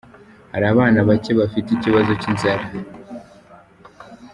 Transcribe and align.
Hari 0.53 0.65
abana 0.73 0.99
bake 1.07 1.31
bagifite 1.39 1.69
ikibazo 1.73 2.11
cy’inzara. 2.21 2.65